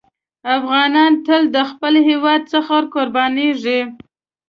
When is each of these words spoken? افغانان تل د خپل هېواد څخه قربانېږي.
افغانان 0.57 1.11
تل 1.25 1.43
د 1.55 1.57
خپل 1.69 1.93
هېواد 2.07 2.41
څخه 2.53 2.75
قربانېږي. 2.93 3.79